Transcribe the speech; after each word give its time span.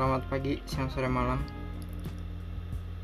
Selamat 0.00 0.24
pagi, 0.32 0.56
siang, 0.64 0.88
sore, 0.88 1.12
malam. 1.12 1.36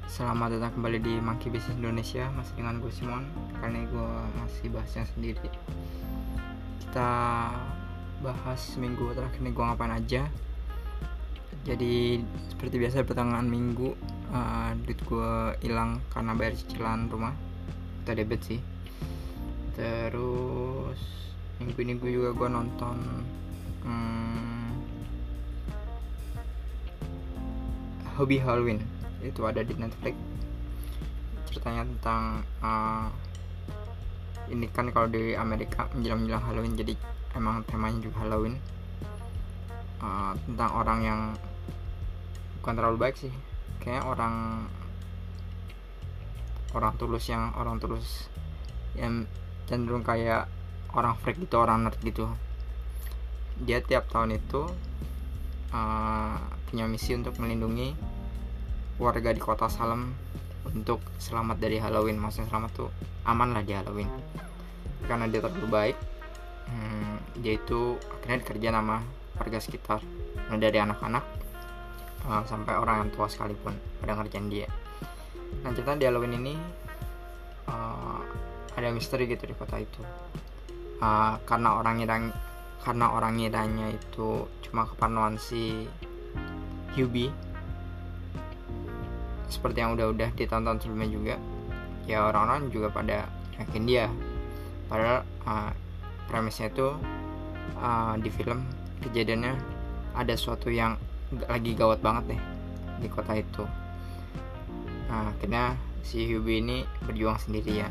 Selamat 0.08 0.56
datang 0.56 0.80
kembali 0.80 0.96
di 1.04 1.20
Monkey 1.20 1.52
Business 1.52 1.76
Indonesia. 1.76 2.24
Masih 2.32 2.56
dengan 2.56 2.80
gue 2.80 2.88
Simon. 2.88 3.20
Ini 3.60 3.84
gue 3.92 4.12
masih 4.40 4.72
bahasnya 4.72 5.04
sendiri. 5.04 5.44
Kita 6.80 7.12
bahas 8.24 8.80
minggu 8.80 9.12
terakhir 9.12 9.44
ini 9.44 9.52
gue 9.52 9.60
ngapain 9.60 9.92
aja. 9.92 10.24
Jadi 11.68 12.24
seperti 12.48 12.80
biasa 12.80 13.04
pertengahan 13.04 13.44
minggu 13.44 13.92
uh, 14.32 14.72
Duit 14.80 14.96
gue 15.04 15.52
hilang 15.68 16.00
karena 16.08 16.32
bayar 16.32 16.56
cicilan 16.56 17.12
rumah. 17.12 17.36
Kita 18.00 18.16
debit 18.16 18.40
sih. 18.40 18.60
Terus 19.76 21.00
minggu 21.60 21.76
ini 21.76 21.92
gue 22.00 22.08
juga 22.08 22.32
gue 22.32 22.48
nonton 22.48 22.96
hmm, 23.84 24.55
Hobi 28.16 28.40
Halloween. 28.40 28.80
Itu 29.20 29.44
ada 29.44 29.60
di 29.60 29.76
Netflix. 29.76 30.16
Ceritanya 31.52 31.84
tentang 31.84 32.42
uh, 32.64 33.06
ini 34.48 34.66
kan 34.72 34.88
kalau 34.88 35.08
di 35.12 35.36
Amerika 35.36 35.84
menjelang-menjelang 35.92 36.44
Halloween 36.48 36.74
jadi 36.80 36.94
emang 37.36 37.60
temanya 37.68 38.00
juga 38.00 38.24
Halloween. 38.24 38.56
Uh, 40.00 40.32
tentang 40.48 40.70
orang 40.76 40.98
yang 41.04 41.20
bukan 42.60 42.74
terlalu 42.80 42.96
baik 42.96 43.16
sih. 43.20 43.32
Kayak 43.84 44.08
orang 44.08 44.66
orang 46.72 46.92
tulus 46.96 47.28
yang 47.28 47.52
orang 47.56 47.76
tulus 47.80 48.28
yang 48.96 49.28
cenderung 49.68 50.04
kayak 50.04 50.48
orang 50.96 51.16
freak 51.20 51.36
gitu 51.36 51.60
orang 51.60 51.84
nerd 51.84 52.00
gitu. 52.00 52.32
Dia 53.60 53.80
tiap 53.84 54.08
tahun 54.08 54.36
itu 54.36 54.68
uh, 55.72 56.36
punya 56.68 56.84
misi 56.86 57.14
untuk 57.16 57.38
melindungi 57.38 57.96
warga 59.00 59.32
di 59.32 59.40
kota 59.40 59.70
Salem 59.70 60.12
untuk 60.66 61.00
selamat 61.22 61.56
dari 61.62 61.78
Halloween. 61.78 62.18
Maksudnya 62.18 62.50
selamat 62.50 62.70
tuh 62.74 62.90
aman 63.26 63.54
lah 63.54 63.62
di 63.62 63.72
Halloween. 63.72 64.10
Karena 65.06 65.30
dia 65.30 65.40
terlalu 65.42 65.68
baik 65.70 65.96
hmm, 66.66 67.40
dia 67.40 67.56
itu 67.58 67.96
akhirnya 68.10 68.38
dikerja 68.42 68.68
nama 68.74 69.02
warga 69.38 69.58
sekitar. 69.62 70.00
Nah, 70.46 70.58
dari 70.58 70.78
anak-anak 70.78 71.24
uh, 72.26 72.42
sampai 72.46 72.74
orang 72.74 73.06
yang 73.06 73.10
tua 73.14 73.26
sekalipun 73.30 73.74
pada 74.02 74.18
ngerjain 74.18 74.48
dia. 74.50 74.68
Nah 75.62 75.70
cerita 75.72 75.94
di 75.98 76.04
Halloween 76.06 76.34
ini 76.42 76.54
uh, 77.70 78.20
ada 78.76 78.88
misteri 78.92 79.30
gitu 79.30 79.46
di 79.46 79.54
kota 79.54 79.78
itu. 79.78 80.02
Uh, 80.96 81.36
karena 81.44 81.76
orang 81.76 82.00
ngira 82.00 82.16
karena 82.86 83.10
orang 83.10 83.42
ngiranya 83.42 83.90
itu 83.90 84.46
cuma 84.62 84.86
keparnoan 84.86 85.42
si 85.42 85.90
Hubie 86.94 87.34
seperti 89.50 89.82
yang 89.82 89.98
udah-udah 89.98 90.30
ditonton 90.38 90.78
sebelumnya 90.78 91.10
juga 91.10 91.34
ya 92.06 92.30
orang-orang 92.30 92.70
juga 92.70 92.94
pada 92.94 93.26
yakin 93.58 93.82
dia. 93.90 94.06
Padahal 94.86 95.26
uh, 95.50 95.74
premisnya 96.30 96.70
itu 96.70 96.94
uh, 97.82 98.14
di 98.22 98.30
film 98.30 98.62
kejadiannya 99.02 99.58
ada 100.14 100.38
sesuatu 100.38 100.70
yang 100.70 100.94
lagi 101.50 101.74
gawat 101.74 101.98
banget 101.98 102.38
deh 102.38 102.42
di 103.02 103.08
kota 103.10 103.34
itu. 103.34 103.66
Nah 105.10 105.34
akhirnya 105.34 105.74
si 106.06 106.22
Hubie 106.30 106.62
ini 106.62 106.86
berjuang 107.02 107.42
sendirian. 107.42 107.90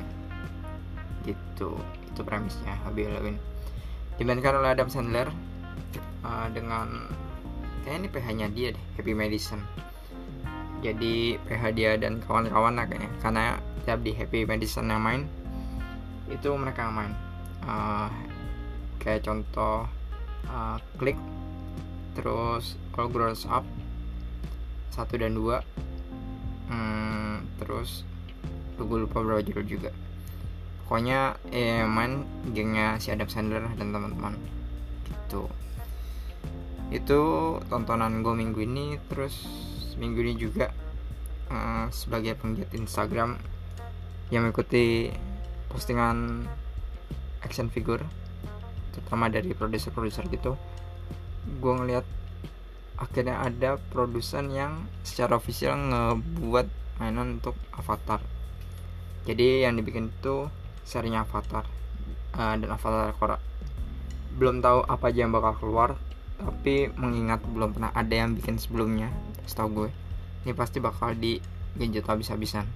Gitu 1.28 1.76
itu 2.16 2.22
premisnya 2.24 2.80
Hubie 2.88 3.12
Halloween 3.12 3.55
dimainkan 4.16 4.56
oleh 4.56 4.72
Adam 4.72 4.88
Sandler 4.88 5.28
uh, 6.24 6.48
dengan 6.52 7.12
kayaknya 7.84 8.00
ini 8.00 8.08
PH-nya 8.10 8.48
dia 8.56 8.68
deh 8.72 8.86
Happy 8.96 9.14
Madison. 9.14 9.62
Jadi 10.80 11.42
PH 11.50 11.64
dia 11.76 11.92
dan 12.00 12.22
kawan-kawan 12.24 12.78
lah 12.78 12.86
kayaknya. 12.88 13.12
Karena 13.20 13.44
tiap 13.84 14.00
di 14.02 14.12
Happy 14.16 14.48
Madison 14.48 14.88
yang 14.88 15.04
main 15.04 15.28
itu 16.32 16.50
mereka 16.56 16.88
yang 16.88 16.96
main. 16.96 17.14
Uh, 17.66 18.10
kayak 19.02 19.26
contoh 19.26 19.90
uh, 20.50 20.78
klik 20.98 21.18
terus 22.16 22.80
All 22.96 23.12
Grows 23.12 23.44
Up 23.50 23.68
satu 24.94 25.20
dan 25.20 25.36
dua. 25.36 25.60
Hmm, 26.72 27.46
terus 27.60 28.08
gue 28.76 29.00
lupa 29.08 29.24
berapa 29.24 29.40
judul 29.40 29.66
juga 29.68 29.92
pokoknya 30.86 31.42
eh, 31.50 31.84
main 31.84 32.24
gengnya 32.54 33.02
si 33.02 33.10
Adam 33.10 33.28
Sandler 33.28 33.66
dan 33.76 33.90
teman-teman. 33.90 34.38
Gitu. 35.06 35.50
Itu 36.94 37.20
tontonan 37.68 38.22
gue 38.22 38.34
minggu 38.38 38.62
ini 38.62 39.02
terus 39.10 39.50
minggu 39.98 40.22
ini 40.22 40.34
juga 40.38 40.70
uh, 41.50 41.90
sebagai 41.90 42.38
penggiat 42.38 42.72
Instagram 42.78 43.40
yang 44.30 44.46
mengikuti 44.46 45.10
postingan 45.70 46.46
action 47.42 47.70
figure 47.70 48.04
terutama 48.92 49.28
dari 49.28 49.52
produser-produser 49.54 50.26
gitu 50.32 50.58
gue 51.46 51.74
ngeliat 51.74 52.06
akhirnya 52.96 53.44
ada 53.44 53.78
produsen 53.92 54.50
yang 54.50 54.88
secara 55.04 55.38
official 55.38 55.76
ngebuat 55.76 56.68
mainan 56.98 57.38
untuk 57.40 57.60
Avatar. 57.76 58.24
Jadi 59.28 59.68
yang 59.68 59.76
dibikin 59.76 60.10
itu 60.10 60.48
serinya 60.86 61.26
Avatar 61.26 61.66
uh, 62.38 62.56
dan 62.56 62.70
Avatar 62.70 63.12
Korra. 63.18 63.38
Belum 64.38 64.62
tahu 64.62 64.86
apa 64.86 65.10
aja 65.10 65.26
yang 65.26 65.34
bakal 65.34 65.58
keluar 65.58 65.98
tapi 66.36 66.92
mengingat 67.00 67.42
belum 67.44 67.74
pernah 67.74 67.92
ada 67.96 68.12
yang 68.12 68.36
bikin 68.36 68.60
sebelumnya 68.60 69.08
setahu 69.48 69.88
gue 69.88 69.90
ini 70.46 70.52
pasti 70.54 70.78
bakal 70.78 71.18
di 71.18 71.42
genjot 71.74 72.06
habis-habisan. 72.06 72.70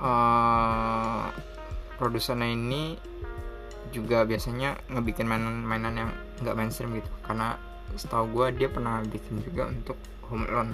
Uh, 0.00 1.28
produsernya 2.00 2.48
ini 2.48 2.96
juga 3.92 4.24
biasanya 4.24 4.80
ngebikin 4.88 5.28
mainan-mainan 5.28 5.94
yang 5.94 6.10
nggak 6.40 6.56
mainstream 6.56 6.96
gitu 6.96 7.12
karena 7.28 7.60
setahu 7.92 8.24
gue 8.32 8.46
dia 8.56 8.68
pernah 8.72 9.04
bikin 9.04 9.44
juga 9.44 9.68
untuk 9.68 10.00
Home 10.32 10.48
Alone. 10.48 10.72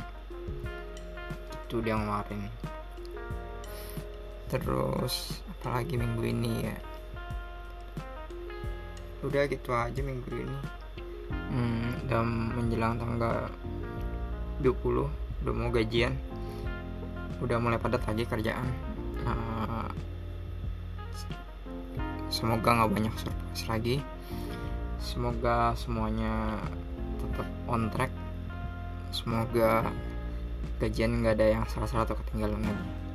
Itu 1.66 1.82
dia 1.82 1.98
ngeluarin. 1.98 2.47
Terus 4.48 5.43
apalagi 5.68 6.00
minggu 6.00 6.24
ini 6.24 6.52
ya. 6.64 6.76
Udah 9.20 9.44
gitu 9.52 9.76
aja 9.76 10.00
minggu 10.00 10.32
ini. 10.32 10.58
Hmm, 11.28 12.08
dan 12.08 12.56
menjelang 12.56 12.96
tanggal 12.96 13.52
20 14.64 15.44
udah 15.44 15.52
mau 15.52 15.68
gajian. 15.68 16.16
Udah 17.44 17.60
mulai 17.60 17.76
padat 17.76 18.00
lagi 18.08 18.24
kerjaan. 18.24 18.64
Uh, 19.28 19.92
semoga 22.32 22.72
nggak 22.72 22.88
banyak 22.88 23.14
surprise 23.20 23.64
lagi. 23.68 23.96
Semoga 25.04 25.76
semuanya 25.76 26.64
tetap 27.20 27.48
on 27.68 27.92
track. 27.92 28.12
Semoga 29.12 29.84
gajian 30.80 31.20
nggak 31.20 31.36
ada 31.36 31.60
yang 31.60 31.64
salah-salah 31.68 32.08
atau 32.08 32.16
ketinggalan 32.24 32.64
lagi 32.64 33.07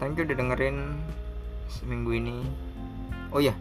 thank 0.00 0.16
you 0.16 0.24
udah 0.24 0.36
dengerin 0.36 0.96
seminggu 1.68 2.16
ini. 2.16 2.42
Oh 3.30 3.38
ya 3.38 3.54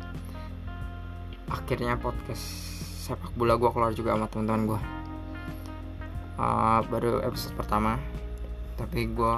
akhirnya 1.50 1.98
podcast 1.98 2.42
sepak 3.06 3.34
bola 3.34 3.58
gue 3.58 3.70
keluar 3.74 3.92
juga 3.92 4.14
sama 4.14 4.30
teman-teman 4.30 4.64
gue 4.70 4.82
uh, 6.38 6.80
baru 6.86 7.26
episode 7.26 7.58
pertama 7.58 7.98
tapi 8.78 9.10
gue 9.10 9.36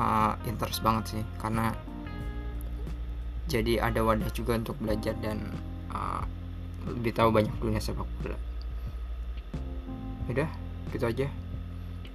uh, 0.00 0.32
interest 0.48 0.80
banget 0.80 1.04
sih 1.12 1.22
karena 1.36 1.76
jadi 3.48 3.84
ada 3.84 4.00
wadah 4.04 4.28
juga 4.32 4.56
untuk 4.56 4.76
belajar 4.80 5.12
dan 5.20 5.40
uh, 5.92 6.24
lebih 6.88 7.16
tahu 7.16 7.32
banyak 7.32 7.52
dunia 7.60 7.80
sepak 7.80 8.04
bola. 8.20 8.36
Udah 10.28 10.48
gitu 10.92 11.04
aja. 11.04 11.28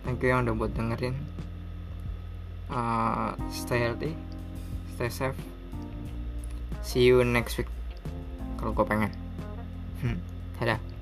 Thank 0.05 0.21
you 0.21 0.33
yang 0.33 0.45
udah 0.45 0.53
buat 0.53 0.73
dengerin 0.77 1.17
uh, 2.73 3.37
stay 3.53 3.85
healthy 3.85 4.17
stay 4.93 5.09
safe. 5.09 5.39
See 6.85 7.03
you 7.03 7.25
next 7.25 7.57
week. 7.57 7.69
Kalau 8.61 8.77
gue 8.77 8.85
pengen. 8.85 9.11
Hmm, 10.03 10.19
dadah 10.61 10.92